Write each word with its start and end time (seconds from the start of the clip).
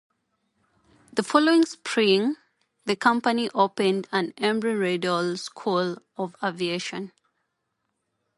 The 1.13 1.21
following 1.21 1.63
spring, 1.63 2.37
the 2.85 2.95
company 2.95 3.51
opened 3.53 4.05
the 4.11 4.33
Embry-Riddle 4.35 5.37
School 5.37 5.97
of 6.17 6.35
Aviation. 6.43 7.11